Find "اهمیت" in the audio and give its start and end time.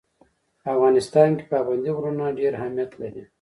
2.59-2.91